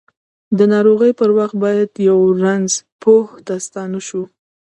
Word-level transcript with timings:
د 0.57 0.59
ناروغۍ 0.73 1.11
پر 1.19 1.29
وخت 1.37 1.55
باید 1.63 1.89
یؤ 2.07 2.19
رنځ 2.43 2.71
پوه 3.01 3.25
ته 3.45 3.53
ستانه 3.65 3.99
شوو! 4.07 4.23